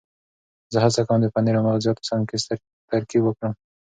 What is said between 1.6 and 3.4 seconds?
مغزیاتو سنکس ترکیب